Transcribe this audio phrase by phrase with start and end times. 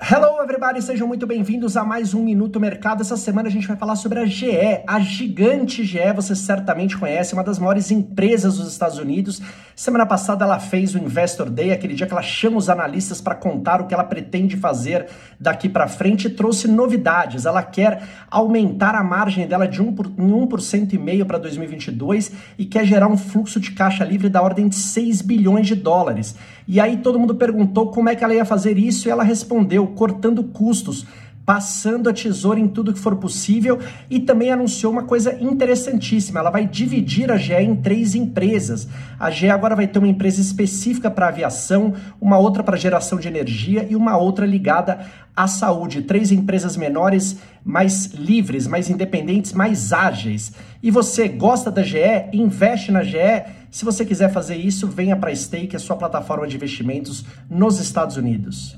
[0.00, 3.00] Hello everybody, sejam muito bem-vindos a mais um Minuto Mercado.
[3.00, 7.34] Essa semana a gente vai falar sobre a GE, a gigante GE, você certamente conhece,
[7.34, 9.42] uma das maiores empresas dos Estados Unidos.
[9.74, 13.34] Semana passada ela fez o Investor Day, aquele dia que ela chama os analistas para
[13.34, 15.08] contar o que ela pretende fazer
[15.38, 17.44] daqui para frente e trouxe novidades.
[17.44, 22.32] Ela quer aumentar a margem dela de 1 por, em 1% e meio para 2022
[22.56, 26.36] e quer gerar um fluxo de caixa livre da ordem de 6 bilhões de dólares.
[26.66, 29.87] E aí todo mundo perguntou como é que ela ia fazer isso e ela respondeu
[29.88, 31.06] cortando custos,
[31.48, 33.78] passando a tesoura em tudo que for possível
[34.10, 36.40] e também anunciou uma coisa interessantíssima.
[36.40, 38.86] Ela vai dividir a GE em três empresas.
[39.18, 43.28] A GE agora vai ter uma empresa específica para aviação, uma outra para geração de
[43.28, 46.02] energia e uma outra ligada à saúde.
[46.02, 50.52] Três empresas menores, mais livres, mais independentes, mais ágeis.
[50.82, 52.28] E você gosta da GE?
[52.30, 53.44] Investe na GE?
[53.70, 57.80] Se você quiser fazer isso, venha para a Stake, a sua plataforma de investimentos nos
[57.80, 58.76] Estados Unidos.